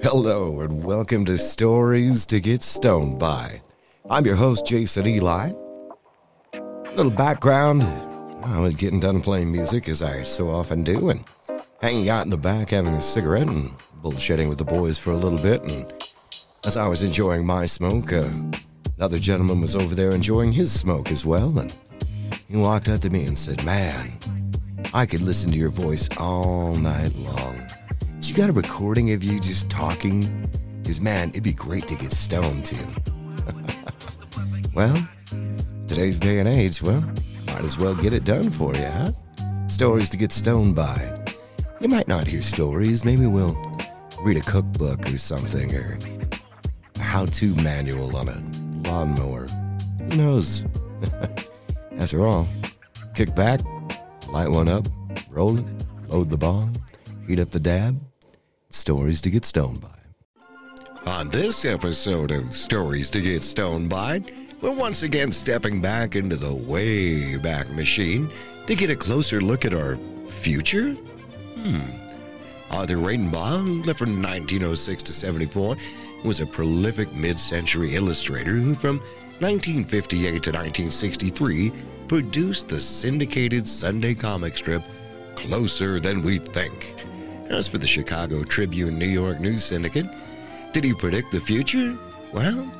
[0.00, 3.60] Hello, and welcome to Stories to Get Stoned By.
[4.08, 5.50] I'm your host, Jason Eli.
[6.94, 7.82] Little background
[8.44, 11.24] I was getting done playing music, as I so often do, and
[11.80, 15.16] hanging out in the back having a cigarette and bullshitting with the boys for a
[15.16, 15.62] little bit.
[15.64, 15.92] And
[16.64, 18.30] as I was enjoying my smoke, uh,
[18.98, 21.58] another gentleman was over there enjoying his smoke as well.
[21.58, 21.76] And
[22.46, 24.12] he walked up to me and said, Man,
[24.94, 27.67] I could listen to your voice all night long.
[28.28, 30.50] You got a recording of you just talking?
[30.82, 32.86] Because, man, it'd be great to get stoned to.
[34.74, 35.08] well,
[35.86, 37.00] today's day and age, well,
[37.46, 39.12] might as well get it done for you, huh?
[39.66, 41.14] Stories to get stoned by.
[41.80, 43.02] You might not hear stories.
[43.02, 43.56] Maybe we'll
[44.20, 45.98] read a cookbook or something, or
[46.96, 48.42] a how to manual on a
[48.86, 49.46] lawnmower.
[50.00, 50.66] Who knows?
[51.98, 52.46] After all,
[53.14, 53.60] kick back,
[54.28, 54.86] light one up,
[55.30, 55.64] roll it,
[56.08, 56.76] load the bong,
[57.26, 57.98] heat up the dab.
[58.70, 59.88] Stories to get stoned by.
[61.06, 64.20] On this episode of Stories to Get Stoned By,
[64.60, 68.30] we're once again stepping back into the way back machine
[68.66, 70.90] to get a closer look at our future?
[70.90, 71.80] Hmm.
[72.70, 75.74] Arthur Radebaugh, lived from 1906 to 74,
[76.22, 78.98] was a prolific mid century illustrator who, from
[79.38, 81.72] 1958 to 1963,
[82.06, 84.82] produced the syndicated Sunday comic strip
[85.36, 87.07] Closer Than We Think.
[87.50, 90.06] As for the Chicago Tribune New York News Syndicate,
[90.72, 91.98] did he predict the future?
[92.32, 92.70] Well,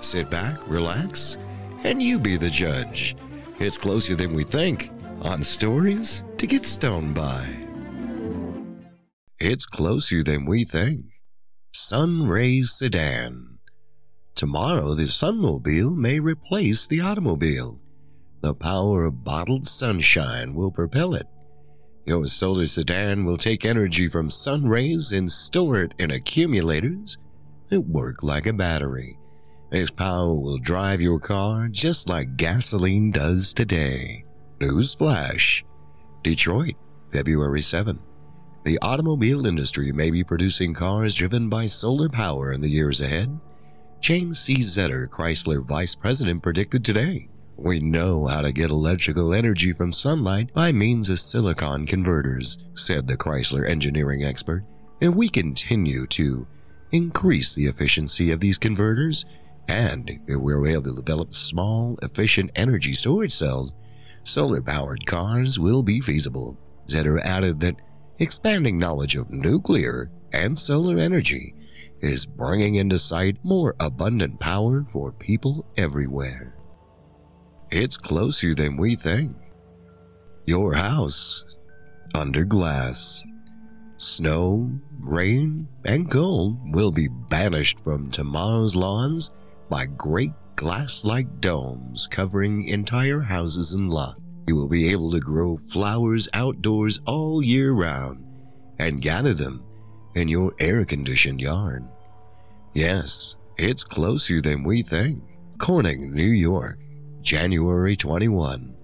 [0.00, 1.38] sit back, relax,
[1.84, 3.16] and you be the judge.
[3.60, 4.90] It's closer than we think
[5.22, 7.46] on stories to get stoned by.
[9.38, 11.02] It's closer than we think.
[11.72, 13.58] Sunrays Sedan.
[14.34, 17.80] Tomorrow, the Sunmobile may replace the automobile.
[18.40, 21.26] The power of bottled sunshine will propel it.
[22.06, 27.18] Your solar sedan will take energy from sun rays and store it in accumulators
[27.68, 29.18] that work like a battery.
[29.70, 34.24] This power will drive your car just like gasoline does today.
[34.60, 35.64] Newsflash
[36.22, 36.76] Detroit,
[37.08, 37.98] February 7.
[38.64, 43.36] The automobile industry may be producing cars driven by solar power in the years ahead.
[44.00, 44.58] James C.
[44.58, 47.28] Zeder, Chrysler Vice President, predicted today.
[47.58, 53.06] We know how to get electrical energy from sunlight by means of silicon converters, said
[53.06, 54.64] the Chrysler engineering expert.
[55.00, 56.46] If we continue to
[56.92, 59.24] increase the efficiency of these converters,
[59.68, 63.72] and if we're able to develop small, efficient energy storage cells,
[64.22, 66.58] solar powered cars will be feasible.
[66.86, 67.80] Zeder added that
[68.18, 71.54] expanding knowledge of nuclear and solar energy
[72.00, 76.55] is bringing into sight more abundant power for people everywhere.
[77.70, 79.32] It's closer than we think.
[80.46, 81.44] Your house,
[82.14, 83.26] under glass.
[83.96, 89.30] Snow, rain, and cold will be banished from tomorrow's lawns
[89.68, 94.20] by great glass like domes covering entire houses and lots.
[94.46, 98.24] You will be able to grow flowers outdoors all year round
[98.78, 99.64] and gather them
[100.14, 101.84] in your air conditioned yard.
[102.74, 105.20] Yes, it's closer than we think.
[105.58, 106.78] Corning, New York,
[107.26, 108.76] January 21.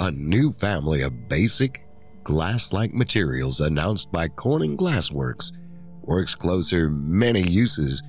[0.00, 1.86] A new family of basic,
[2.22, 5.52] glass like materials announced by Corning Glassworks
[6.00, 8.02] works closer many uses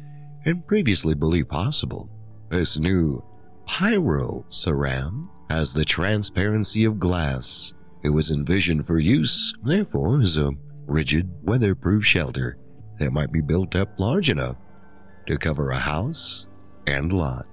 [0.46, 2.09] and previously believed possible.
[2.47, 3.22] This new
[3.68, 7.74] Pyroceram has the transparency of glass.
[8.02, 10.53] It was envisioned for use, therefore, as a
[10.86, 12.56] rigid, weatherproof shelter
[12.97, 14.56] that might be built up large enough
[15.28, 16.47] to cover a house
[16.88, 17.44] and lot.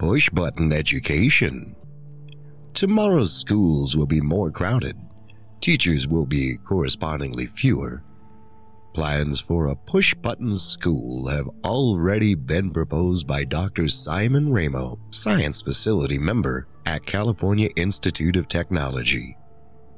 [0.00, 1.76] Push button education.
[2.72, 4.96] Tomorrow's schools will be more crowded.
[5.60, 8.02] Teachers will be correspondingly fewer.
[8.94, 13.88] Plans for a push button school have already been proposed by Dr.
[13.88, 19.36] Simon Ramo, science facility member at California Institute of Technology.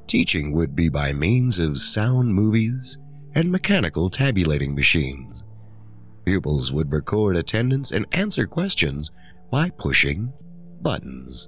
[0.09, 2.99] Teaching would be by means of sound movies
[3.37, 5.45] and mechanical tabulating machines.
[6.25, 9.13] Pupils would record attendance and answer questions
[9.53, 10.33] by pushing
[10.81, 11.47] buttons.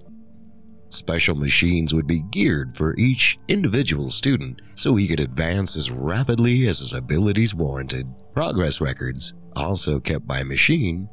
[0.90, 6.68] Special machines would be geared for each individual student so he could advance as rapidly
[6.68, 8.06] as his abilities warranted.
[8.34, 11.08] Progress records, also kept by machine,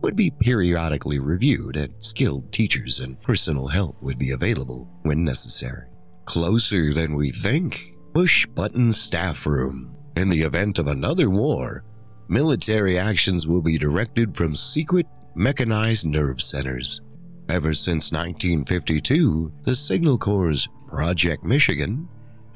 [0.00, 5.88] would be periodically reviewed and skilled teachers and personal help would be available when necessary.
[6.24, 7.82] Closer than we think,
[8.14, 9.94] push button staff room.
[10.16, 11.84] In the event of another war,
[12.28, 15.06] military actions will be directed from secret
[15.40, 17.00] mechanized nerve centers.
[17.48, 22.06] Ever since 1952, the Signal Corps' Project Michigan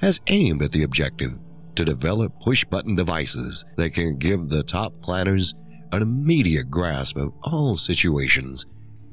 [0.03, 1.41] has aimed at the objective
[1.77, 5.55] to develop push button devices that can give the top planners
[5.93, 8.67] an immediate grasp of all situations,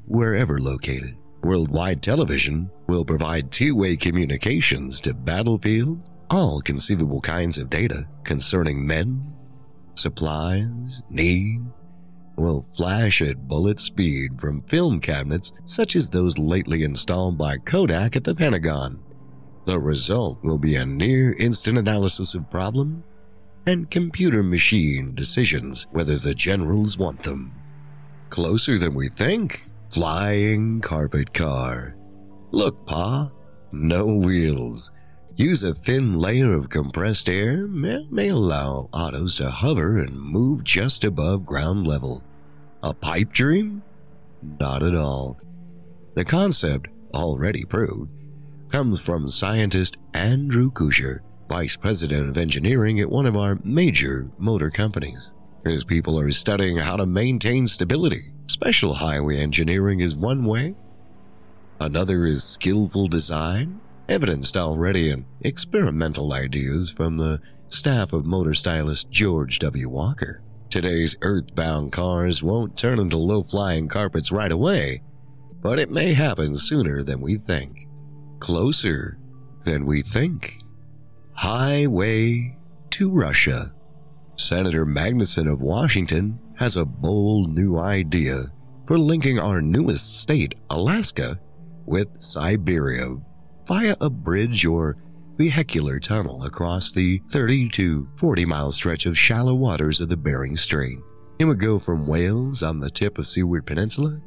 [0.04, 1.16] wherever located.
[1.42, 8.86] Worldwide television will provide two way communications to battlefields, all conceivable kinds of data concerning
[8.86, 9.34] men,
[9.94, 11.62] supplies, need,
[12.36, 18.16] will flash at bullet speed from film cabinets such as those lately installed by Kodak
[18.16, 19.02] at the Pentagon.
[19.64, 23.04] The result will be a near instant analysis of problem
[23.66, 27.52] and computer machine decisions whether the generals want them.
[28.30, 29.68] Closer than we think.
[29.90, 31.96] Flying carpet car.
[32.50, 33.30] Look, Pa,
[33.72, 34.90] no wheels.
[35.36, 41.04] Use a thin layer of compressed air may, allow autos to hover and move just
[41.04, 42.22] above ground level.
[42.82, 43.82] A pipe dream?
[44.60, 45.40] Not at all.
[46.14, 48.10] The concept, already proved,
[48.68, 54.68] comes from scientist Andrew Kucher, vice president of engineering at one of our major motor
[54.68, 55.30] companies.
[55.64, 58.32] His people are studying how to maintain stability.
[58.48, 60.74] Special highway engineering is one way.
[61.80, 69.10] Another is skillful design, evidenced already in experimental ideas from the staff of motor stylist
[69.10, 69.88] George W.
[69.88, 70.42] Walker.
[70.68, 75.02] Today's earthbound cars won't turn into low flying carpets right away,
[75.60, 77.86] but it may happen sooner than we think.
[78.40, 79.18] Closer
[79.64, 80.56] than we think.
[81.34, 82.58] Highway
[82.90, 83.72] to Russia.
[84.36, 88.44] Senator Magnuson of Washington has a bold new idea
[88.86, 91.38] for linking our newest state, Alaska,
[91.86, 93.16] with Siberia
[93.66, 94.96] via a bridge or
[95.36, 100.56] vehicular tunnel across the 30 to 40 mile stretch of shallow waters of the Bering
[100.56, 100.98] Strait.
[101.38, 104.18] It would go from Wales on the tip of Seward Peninsula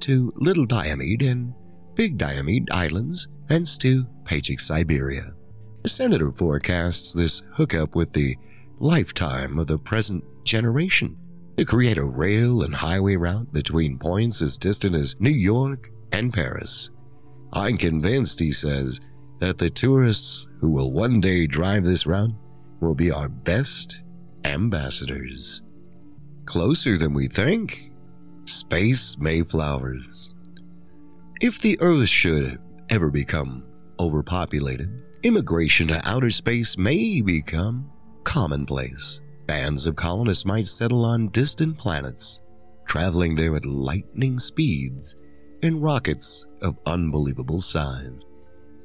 [0.00, 1.54] to Little Diomede and
[1.94, 5.34] Big Diomede Islands, thence to Pachik, Siberia.
[5.82, 8.36] The senator forecasts this hookup with the
[8.78, 11.16] lifetime of the present generation
[11.56, 16.32] to create a rail and highway route between points as distant as New York and
[16.32, 16.90] Paris.
[17.52, 19.00] I'm convinced, he says,
[19.38, 22.32] that the tourists who will one day drive this route
[22.80, 24.04] will be our best
[24.44, 25.62] ambassadors.
[26.44, 27.90] Closer than we think.
[28.46, 30.34] Space Mayflowers.
[31.40, 32.58] If the Earth should
[32.90, 33.66] ever become
[33.98, 37.90] overpopulated, immigration to outer space may become
[38.24, 39.20] commonplace.
[39.46, 42.42] Bands of colonists might settle on distant planets,
[42.86, 45.16] traveling there at lightning speeds
[45.62, 48.24] in rockets of unbelievable size.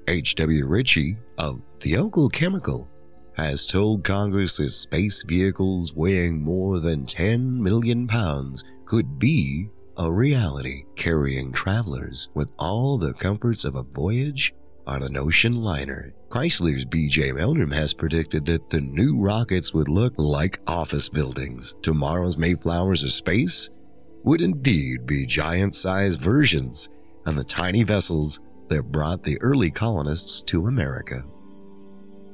[0.08, 0.68] H.W.
[0.68, 2.90] Ritchey of Thiokol Chemical
[3.36, 10.12] has told Congress that space vehicles weighing more than 10 million pounds could be a
[10.12, 14.54] reality, carrying travelers with all the comforts of a voyage
[14.88, 16.14] on an ocean liner.
[16.30, 21.76] Chrysler's BJ Meldrum has predicted that the new rockets would look like office buildings.
[21.82, 23.70] Tomorrow's Mayflowers of space
[24.24, 26.90] would indeed be giant sized versions
[27.26, 31.24] of the tiny vessels that brought the early colonists to America.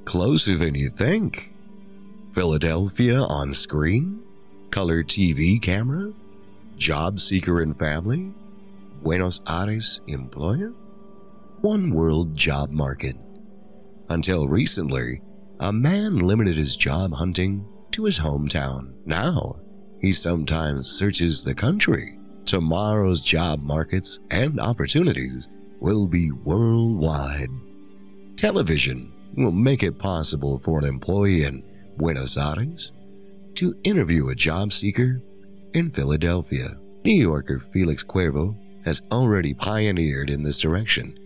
[0.06, 1.54] Closer than you think.
[2.32, 4.22] Philadelphia on screen,
[4.70, 6.14] color TV camera,
[6.78, 8.32] job seeker and family,
[9.02, 10.74] Buenos Aires employer,
[11.62, 13.16] one world job market.
[14.10, 15.22] Until recently,
[15.60, 18.94] a man limited his job hunting to his hometown.
[19.06, 19.56] Now,
[20.02, 22.18] he sometimes searches the country.
[22.46, 25.50] Tomorrow's job markets and opportunities
[25.80, 27.50] will be worldwide.
[28.36, 31.64] Television will make it possible for an employee in
[31.98, 32.94] Buenos Aires
[33.56, 35.22] to interview a job seeker
[35.74, 36.68] in Philadelphia.
[37.04, 41.18] New Yorker Felix Cuervo has already pioneered in this direction,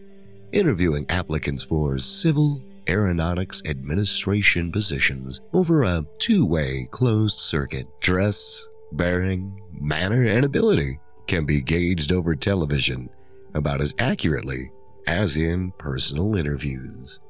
[0.51, 7.87] interviewing applicants for civil aeronautics administration positions over a two way closed circuit.
[8.01, 13.09] Dress, bearing, manner, and ability can be gauged over television
[13.53, 14.69] about as accurately
[15.07, 17.21] as in personal interviews.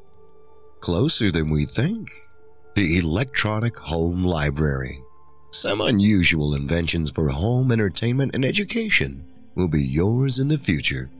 [0.80, 2.10] Closer than we think.
[2.76, 4.98] The Electronic Home Library.
[5.52, 11.12] Some unusual inventions for home entertainment and education will be yours in the future,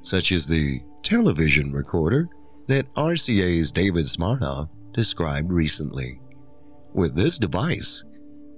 [0.00, 2.28] such as the television recorder
[2.66, 6.20] that RCA's David Sarnoff described recently.
[6.92, 8.04] With this device,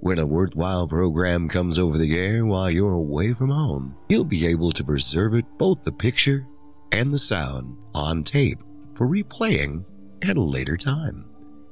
[0.01, 4.47] when a worthwhile program comes over the air while you're away from home, you'll be
[4.47, 6.45] able to preserve it both the picture
[6.91, 8.59] and the sound on tape
[8.95, 9.83] for replaying
[10.23, 11.25] at a later time.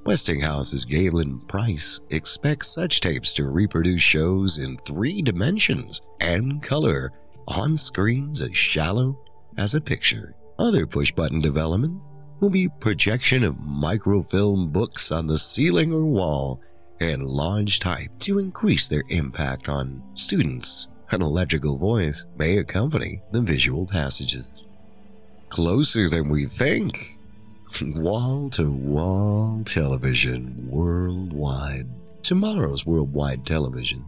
[0.05, 7.11] Westinghouse's Galen Price expects such tapes to reproduce shows in three dimensions and color
[7.47, 9.19] on screens as shallow
[9.57, 10.33] as a picture.
[10.59, 12.01] Other push button development
[12.39, 16.61] will be projection of microfilm books on the ceiling or wall
[16.99, 20.87] and large type to increase their impact on students.
[21.11, 24.67] An electrical voice may accompany the visual passages.
[25.49, 27.17] Closer than we think.
[27.95, 31.87] Wall to wall television worldwide.
[32.23, 34.05] Tomorrow's worldwide television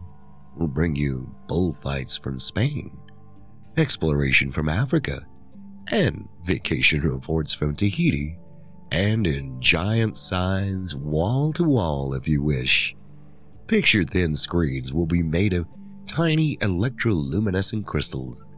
[0.56, 2.96] will bring you bullfights from Spain,
[3.76, 5.20] exploration from Africa,
[5.92, 8.38] and vacation reports from Tahiti,
[8.92, 12.96] and in giant size, wall to wall if you wish.
[13.66, 15.66] Picture thin screens will be made of
[16.06, 18.48] tiny electroluminescent crystals,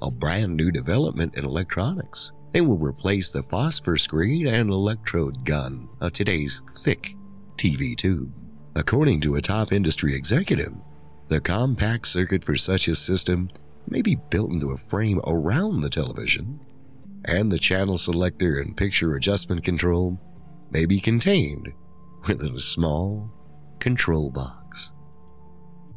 [0.00, 2.32] a brand new development in electronics.
[2.52, 7.14] They will replace the phosphor screen and electrode gun of today's thick
[7.56, 8.32] TV tube.
[8.74, 10.74] According to a top industry executive,
[11.28, 13.48] the compact circuit for such a system
[13.88, 16.60] may be built into a frame around the television,
[17.26, 20.20] and the channel selector and picture adjustment control
[20.70, 21.72] may be contained
[22.26, 23.32] within a small
[23.78, 24.92] control box.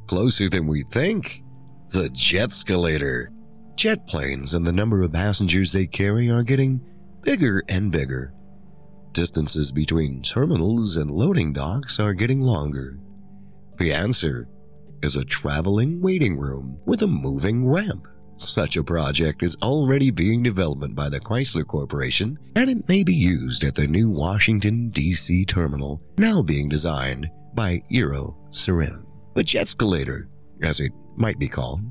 [0.07, 1.43] Closer than we think,
[1.89, 3.31] the jet escalator.
[3.75, 6.81] Jet planes and the number of passengers they carry are getting
[7.21, 8.33] bigger and bigger.
[9.11, 12.97] Distances between terminals and loading docks are getting longer.
[13.77, 14.47] The answer
[15.01, 18.07] is a traveling waiting room with a moving ramp.
[18.37, 23.13] Such a project is already being developed by the Chrysler Corporation, and it may be
[23.13, 25.45] used at the new Washington, D.C.
[25.45, 29.05] terminal, now being designed by Eero Saarinen.
[29.37, 30.23] A jetscalator,
[30.61, 31.81] as it might be called,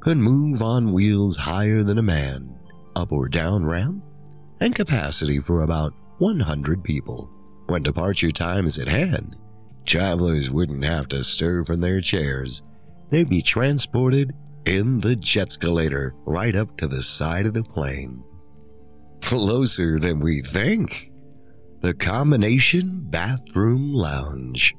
[0.00, 2.52] could move on wheels higher than a man,
[2.96, 4.02] up or down ramp,
[4.60, 7.30] and capacity for about 100 people.
[7.66, 9.36] When departure time is at hand,
[9.84, 12.62] travelers wouldn't have to stir from their chairs.
[13.10, 14.34] They'd be transported
[14.66, 18.24] in the jetscalator right up to the side of the plane.
[19.20, 21.10] Closer than we think.
[21.80, 24.74] The combination bathroom lounge.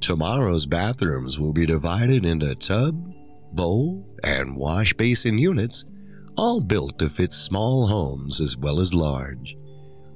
[0.00, 2.94] Tomorrow's bathrooms will be divided into tub,
[3.52, 5.84] bowl, and wash basin units,
[6.36, 9.56] all built to fit small homes as well as large.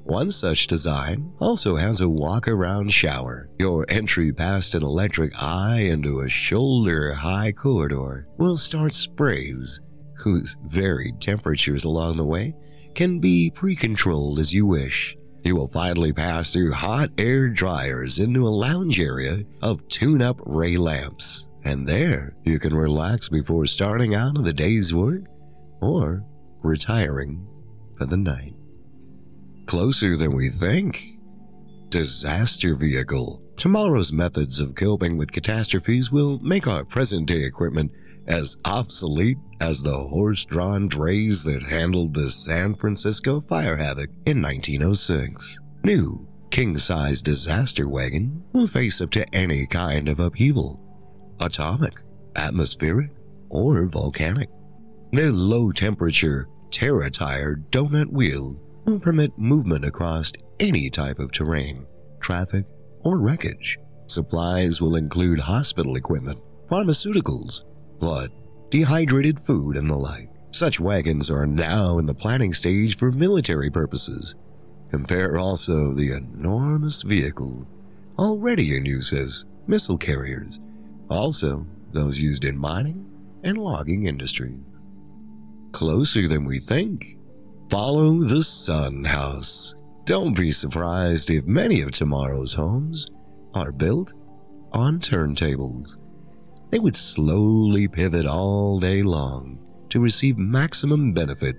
[0.07, 3.51] One such design also has a walk around shower.
[3.59, 9.81] Your entry past an electric eye into a shoulder high corridor will start sprays,
[10.15, 12.55] whose varied temperatures along the way
[12.95, 15.17] can be pre controlled as you wish.
[15.43, 20.41] You will finally pass through hot air dryers into a lounge area of tune up
[20.47, 21.51] ray lamps.
[21.65, 25.25] And there you can relax before starting out on the day's work
[25.81, 26.25] or
[26.63, 27.45] retiring
[27.97, 28.56] for the night.
[29.67, 31.05] Closer than we think.
[31.89, 33.43] Disaster vehicle.
[33.57, 37.91] Tomorrow's methods of coping with catastrophes will make our present day equipment
[38.29, 44.41] as obsolete as the horse drawn drays that handled the San Francisco fire havoc in
[44.41, 45.59] 1906.
[45.83, 50.81] New king size disaster wagon will face up to any kind of upheaval
[51.41, 51.99] atomic,
[52.37, 53.11] atmospheric,
[53.51, 54.49] or volcanic.
[55.11, 61.85] Their low temperature, Terra tire donut wheels will permit movement across any type of terrain,
[62.21, 62.67] traffic,
[63.01, 63.79] or wreckage.
[64.07, 67.65] Supplies will include hospital equipment, pharmaceuticals,
[67.99, 68.31] blood,
[68.71, 70.29] dehydrated food, and the like.
[70.53, 74.37] Such wagons are now in the planning stage for military purposes.
[74.89, 77.67] Compare also the enormous vehicle
[78.19, 80.61] already in use as missile carriers,
[81.11, 83.05] also those used in mining
[83.43, 84.63] and logging industries.
[85.73, 87.19] Closer than we think
[87.69, 89.75] Follow the Sun House.
[90.05, 93.09] Don't be surprised if many of tomorrow's homes
[93.55, 94.15] are built
[94.73, 95.99] on turntables.
[96.71, 99.59] They would slowly pivot all day long
[99.89, 101.57] to receive maximum benefit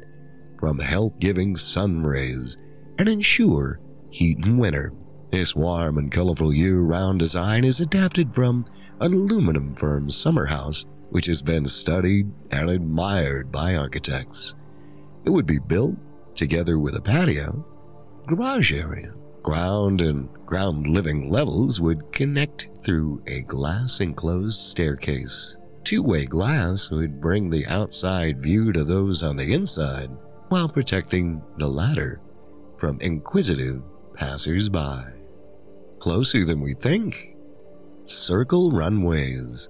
[0.58, 2.56] from health giving sun rays
[3.00, 4.94] and ensure heat in winter.
[5.32, 8.64] This warm and colorful year round design is adapted from
[9.02, 14.56] an aluminum firm summer house, which has been studied and admired by architects.
[15.28, 15.98] It would be built
[16.36, 17.66] together with a patio,
[18.28, 19.12] garage area.
[19.44, 25.58] Ground and ground living levels would connect through a glass enclosed staircase.
[25.84, 30.10] Two way glass would bring the outside view to those on the inside
[30.48, 32.22] while protecting the latter
[32.78, 35.04] from inquisitive passers by.
[36.00, 37.36] Closer than we think.
[38.06, 39.68] Circle runways.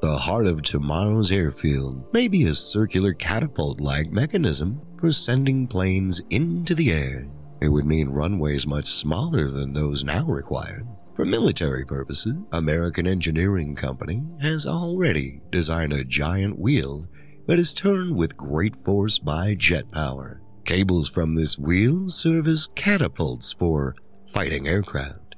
[0.00, 6.20] The heart of tomorrow's airfield may be a circular catapult like mechanism for sending planes
[6.30, 7.26] into the air.
[7.60, 10.86] It would mean runways much smaller than those now required.
[11.16, 17.08] For military purposes, American Engineering Company has already designed a giant wheel
[17.48, 20.40] that is turned with great force by jet power.
[20.64, 23.96] Cables from this wheel serve as catapults for
[24.32, 25.34] fighting aircraft.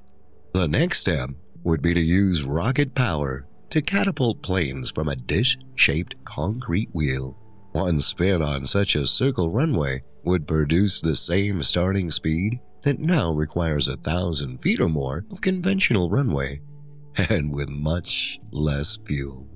[0.52, 1.30] The next step
[1.64, 7.38] would be to use rocket power to catapult planes from a dish shaped concrete wheel.
[7.72, 13.32] One spin on such a circle runway would produce the same starting speed that now
[13.32, 16.60] requires a thousand feet or more of conventional runway,
[17.30, 19.48] and with much less fuel.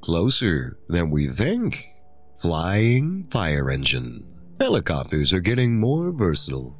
[0.00, 1.86] Closer than we think.
[2.40, 4.28] Flying fire engine.
[4.60, 6.76] Helicopters are getting more versatile.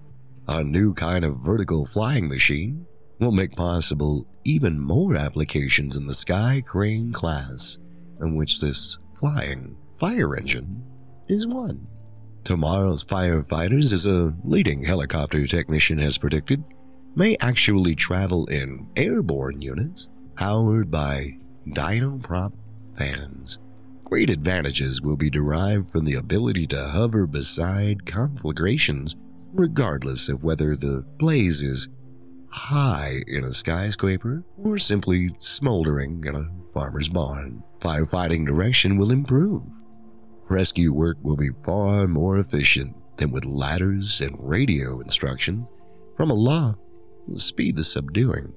[0.49, 2.87] A new kind of vertical flying machine
[3.19, 7.79] will make possible even more applications in the Sky Crane class,
[8.21, 10.85] in which this flying fire engine
[11.29, 11.87] is one.
[12.45, 16.63] Tomorrow's firefighters, as a leading helicopter technician has predicted,
[17.17, 22.53] may actually travel in airborne units powered by dynoprop
[22.97, 23.59] fans.
[24.05, 29.17] Great advantages will be derived from the ability to hover beside conflagrations
[29.55, 31.89] regardless of whether the blaze is
[32.55, 37.63] high in a skyscraper or simply smoldering in a farmer's barn.
[37.81, 39.63] Firefighting direction will improve
[40.49, 45.67] rescue work will be far more efficient than with ladders and radio instruction
[46.17, 46.79] from Allah
[47.27, 48.53] will speed the subduing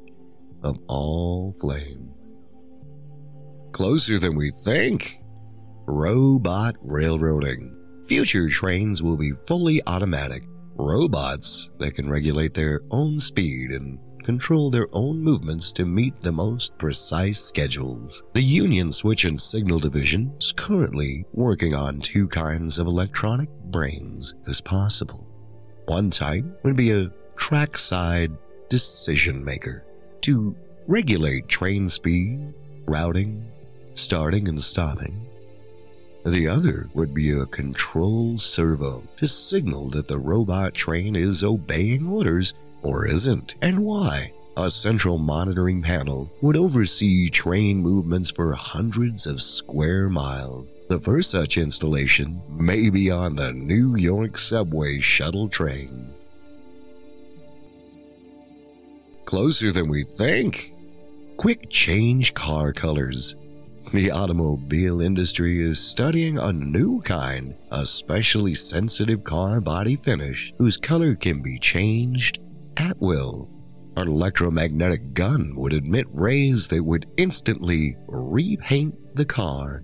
[0.63, 2.37] of all flames.
[3.71, 5.17] Closer than we think.
[5.85, 7.73] Robot railroading.
[8.07, 10.43] Future trains will be fully automatic.
[10.79, 16.31] Robots that can regulate their own speed and control their own movements to meet the
[16.31, 18.21] most precise schedules.
[18.33, 24.35] The Union Switch and Signal Division is currently working on two kinds of electronic brains
[24.47, 25.27] as possible.
[25.87, 28.31] One type would be a trackside
[28.69, 29.83] decision maker
[30.21, 30.55] to
[30.85, 32.53] regulate train speed,
[32.87, 33.49] routing,
[33.95, 35.27] starting and stopping.
[36.27, 42.05] The other would be a control servo to signal that the robot train is obeying
[42.05, 44.33] orders or isn't, and why.
[44.57, 50.67] A central monitoring panel would oversee train movements for hundreds of square miles.
[50.89, 56.27] The first such installation may be on the New York subway shuttle trains.
[59.23, 60.73] Closer than we think.
[61.37, 63.37] Quick change car colors.
[63.93, 70.75] The automobile industry is studying a new kind, a specially sensitive car body finish whose
[70.75, 72.39] color can be changed
[72.75, 73.49] at will.
[73.95, 79.81] An electromagnetic gun would emit rays that would instantly repaint the car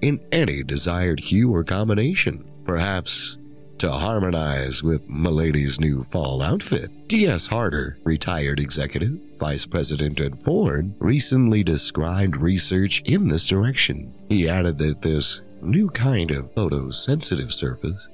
[0.00, 3.36] in any desired hue or combination, perhaps
[3.82, 6.88] to harmonize with Milady's new fall outfit.
[7.08, 7.48] D.S.
[7.48, 14.14] Harder, retired executive, vice president at Ford, recently described research in this direction.
[14.28, 18.08] He added that this new kind of photosensitive surface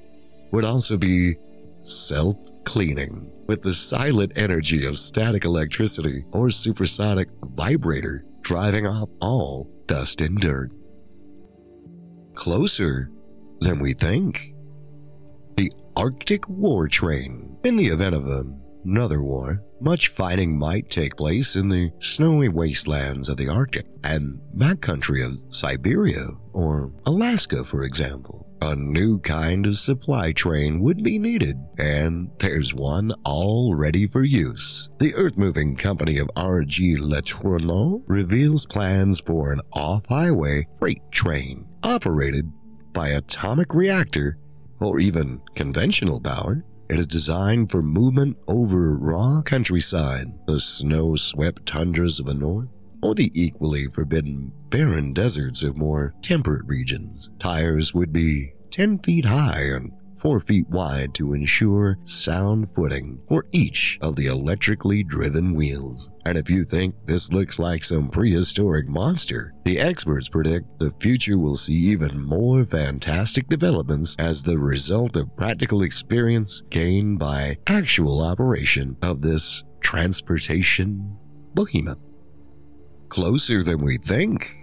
[0.49, 1.35] would also be
[1.83, 9.69] self cleaning with the silent energy of static electricity or supersonic vibrator driving off all
[9.85, 10.71] dust and dirt.
[12.33, 13.11] Closer
[13.59, 14.55] than we think.
[15.59, 17.57] The Arctic War Train.
[17.65, 18.25] In the event of
[18.85, 24.39] another war, much fighting might take place in the snowy wastelands of the Arctic and
[24.55, 28.47] backcountry of Siberia or Alaska, for example.
[28.61, 34.23] A new kind of supply train would be needed, and there's one all ready for
[34.23, 34.89] use.
[34.99, 36.99] The earth moving company of R.G.
[37.01, 42.49] Letourneau reveals plans for an off highway freight train operated
[42.93, 44.37] by atomic reactor
[44.79, 46.63] or even conventional power.
[46.89, 52.69] It is designed for movement over raw countryside, the snow swept tundras of the north,
[53.03, 57.29] or the equally forbidden barren deserts of more temperate regions.
[57.39, 63.45] Tires would be 10 feet high and 4 feet wide to ensure sound footing for
[63.51, 66.11] each of the electrically driven wheels.
[66.25, 71.37] And if you think this looks like some prehistoric monster, the experts predict the future
[71.37, 78.23] will see even more fantastic developments as the result of practical experience gained by actual
[78.23, 81.17] operation of this transportation
[81.55, 81.99] behemoth
[83.09, 84.55] closer than we think.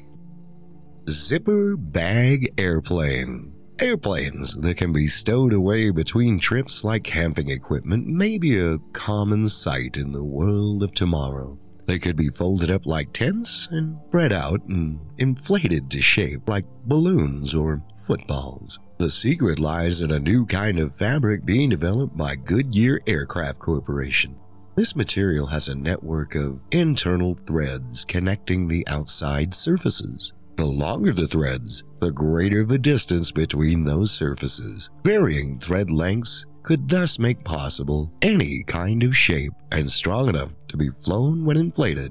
[1.09, 3.56] Zipper Bag Airplane.
[3.79, 9.51] Airplanes that can be stowed away between trips like camping equipment may be a common
[9.51, 11.59] sight in the world of tomorrow.
[11.85, 16.65] They could be folded up like tents and spread out and inflated to shape like
[16.87, 18.81] balloons or footballs.
[18.97, 24.37] The secret lies in a new kind of fabric being developed by Goodyear Aircraft Corporation.
[24.75, 30.33] This material has a network of internal threads connecting the outside surfaces.
[30.57, 34.89] The longer the threads, the greater the distance between those surfaces.
[35.05, 40.77] Varying thread lengths could thus make possible any kind of shape and strong enough to
[40.79, 42.11] be flown when inflated.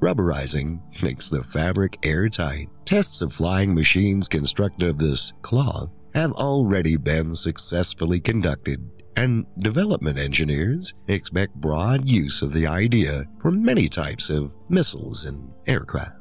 [0.00, 2.68] Rubberizing makes the fabric airtight.
[2.84, 8.80] Tests of flying machines constructed of this cloth have already been successfully conducted,
[9.16, 15.50] and development engineers expect broad use of the idea for many types of missiles and
[15.66, 16.15] aircraft.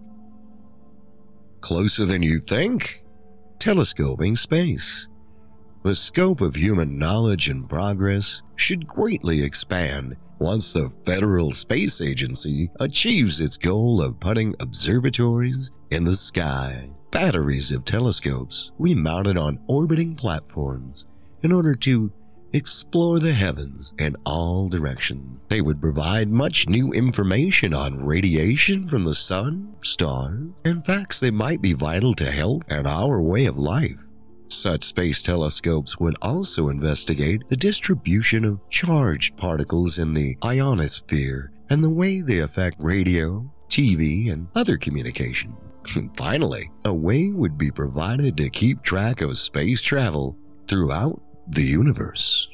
[1.66, 3.04] Closer than you think?
[3.58, 5.08] Telescoping space.
[5.84, 12.70] The scope of human knowledge and progress should greatly expand once the Federal Space Agency
[12.80, 16.88] achieves its goal of putting observatories in the sky.
[17.10, 21.08] Batteries of telescopes we mounted on orbiting platforms
[21.42, 22.14] in order to
[22.54, 25.46] explore the heavens in all directions.
[25.50, 31.34] They would provide much new information on radiation from the sun, stars, and facts that
[31.34, 34.10] might be vital to health and our way of life.
[34.48, 41.84] Such space telescopes would also investigate the distribution of charged particles in the ionosphere and
[41.84, 45.54] the way they affect radio, TV, and other communication.
[46.16, 52.50] Finally, a way would be provided to keep track of space travel throughout the universe.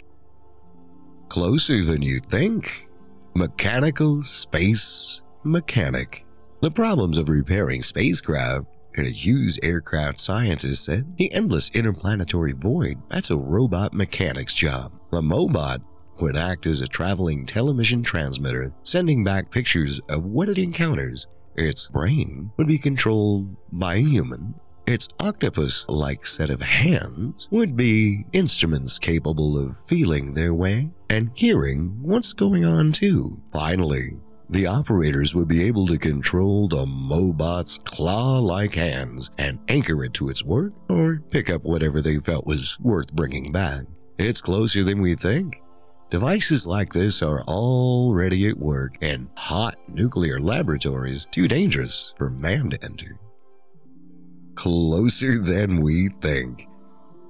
[1.30, 2.88] Closer than you think.
[3.34, 6.26] Mechanical space mechanic.
[6.62, 13.02] The problems of repairing spacecraft and a Hughes aircraft scientist said the endless interplanetary void,
[13.10, 14.92] that's a robot mechanic's job.
[15.12, 15.82] The Mobot
[16.20, 21.28] would act as a traveling television transmitter, sending back pictures of what it encounters.
[21.56, 24.54] Its brain would be controlled by a human.
[24.92, 31.32] Its octopus like set of hands would be instruments capable of feeling their way and
[31.34, 33.42] hearing what's going on, too.
[33.54, 40.04] Finally, the operators would be able to control the Mobot's claw like hands and anchor
[40.04, 43.86] it to its work or pick up whatever they felt was worth bringing back.
[44.18, 45.62] It's closer than we think.
[46.10, 52.70] Devices like this are already at work in hot nuclear laboratories too dangerous for man
[52.72, 53.18] to enter.
[54.62, 56.68] Closer than we think.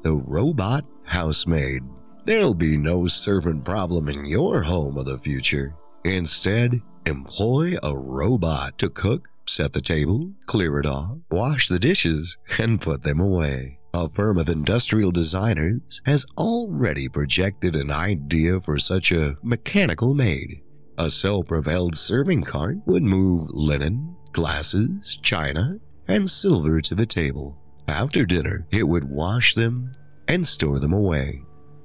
[0.01, 1.81] The robot housemaid.
[2.25, 5.73] There'll be no servant problem in your home of the future.
[6.03, 12.37] Instead, Employ a robot to cook, set the table, clear it off, wash the dishes,
[12.59, 13.79] and put them away.
[13.93, 20.61] A firm of industrial designers has already projected an idea for such a mechanical maid.
[20.99, 25.79] A self propelled serving cart would move linen, glasses, china,
[26.11, 27.57] and silver to the table.
[27.87, 29.91] After dinner, it would wash them
[30.27, 31.41] and store them away.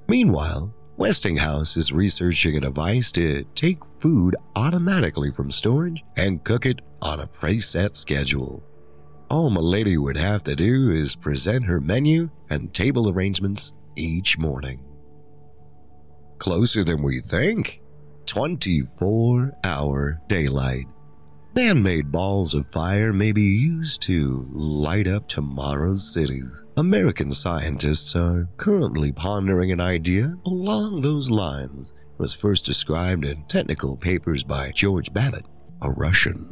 [0.07, 6.81] Meanwhile, Westinghouse is researching a device to take food automatically from storage and cook it
[7.01, 8.63] on a preset schedule.
[9.29, 14.83] All Milady would have to do is present her menu and table arrangements each morning.
[16.37, 17.81] Closer than we think.
[18.25, 20.85] 24 hour daylight.
[21.57, 26.63] Man made balls of fire may be used to light up tomorrow's cities.
[26.77, 31.93] American scientists are currently pondering an idea along those lines.
[31.97, 35.47] It was first described in technical papers by George Babat,
[35.81, 36.45] a Russian.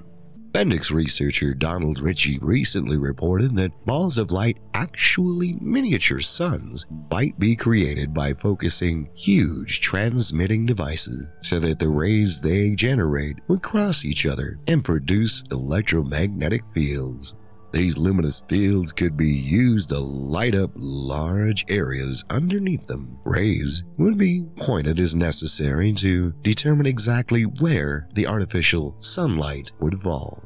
[0.55, 7.57] Bendix researcher Donald Ritchie recently reported that balls of light, actually miniature suns, might be
[7.57, 14.25] created by focusing huge transmitting devices so that the rays they generate would cross each
[14.25, 17.35] other and produce electromagnetic fields.
[17.73, 23.19] These luminous fields could be used to light up large areas underneath them.
[23.25, 30.44] Rays would be pointed as necessary to determine exactly where the artificial sunlight would fall.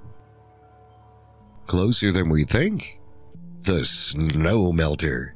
[1.70, 3.00] Closer than we think?
[3.60, 5.36] The snow melter.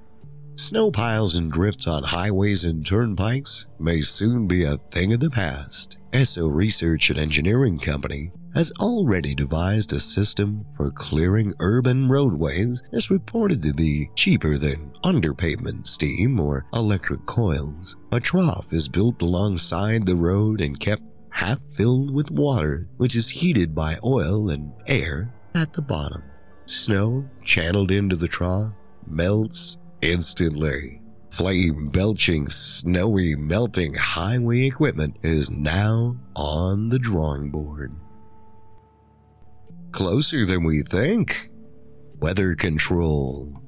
[0.55, 5.29] Snow piles and drifts on highways and turnpikes may soon be a thing of the
[5.29, 5.99] past.
[6.11, 13.11] Esso Research and Engineering Company has already devised a system for clearing urban roadways that's
[13.11, 17.95] reported to be cheaper than underpavement steam or electric coils.
[18.11, 23.29] A trough is built alongside the road and kept half filled with water, which is
[23.29, 26.23] heated by oil and air at the bottom.
[26.65, 28.73] Snow channeled into the trough
[29.07, 31.01] melts instantly.
[31.29, 37.91] Flame belching, snowy, melting highway equipment is now on the drawing board.
[39.91, 41.49] Closer than we think.
[42.19, 43.61] Weather control.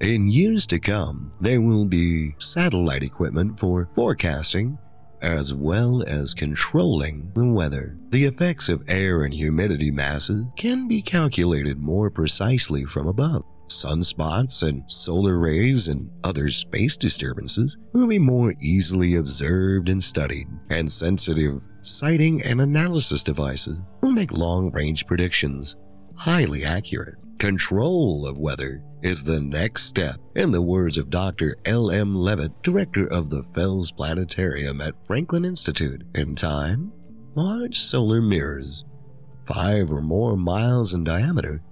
[0.00, 4.78] In years to come, there will be satellite equipment for forecasting
[5.22, 7.96] as well as controlling the weather.
[8.10, 13.42] The effects of air and humidity masses can be calculated more precisely from above.
[13.68, 20.46] Sunspots and solar rays and other space disturbances will be more easily observed and studied,
[20.70, 25.76] and sensitive sighting and analysis devices will make long range predictions
[26.16, 27.16] highly accurate.
[27.38, 31.54] Control of weather is the next step, in the words of Dr.
[31.64, 31.92] L.
[31.92, 32.16] M.
[32.16, 36.02] Levitt, director of the Fels Planetarium at Franklin Institute.
[36.16, 36.92] In time,
[37.36, 38.84] large solar mirrors,
[39.44, 41.62] five or more miles in diameter,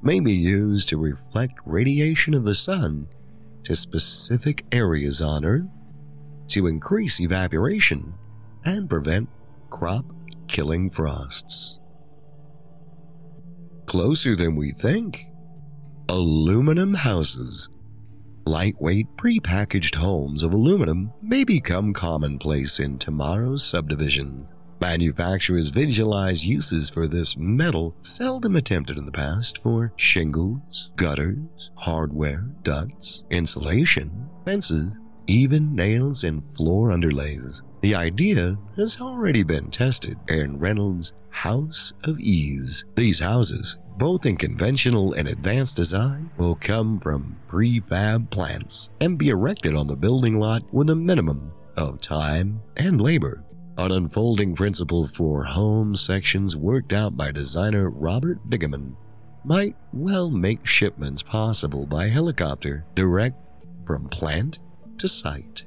[0.00, 3.08] may be used to reflect radiation of the sun
[3.64, 5.66] to specific areas on Earth
[6.48, 8.14] to increase evaporation
[8.64, 9.28] and prevent
[9.70, 10.04] crop
[10.46, 11.80] killing frosts.
[13.86, 15.18] Closer than we think.
[16.08, 17.68] Aluminum houses.
[18.46, 24.48] Lightweight, prepackaged homes of aluminum may become commonplace in tomorrow's subdivision.
[24.80, 32.48] Manufacturers visualize uses for this metal seldom attempted in the past for shingles, gutters, hardware,
[32.62, 34.92] ducts, insulation, fences,
[35.26, 37.62] even nails and floor underlays.
[37.82, 42.84] The idea has already been tested in Reynolds' House of Ease.
[42.94, 49.30] These houses, both in conventional and advanced design, will come from prefab plants and be
[49.30, 53.44] erected on the building lot with a minimum of time and labor.
[53.78, 58.96] An unfolding principle for home sections worked out by designer Robert Bigeman
[59.44, 63.36] might well make shipments possible by helicopter direct
[63.84, 64.58] from plant
[64.98, 65.66] to site.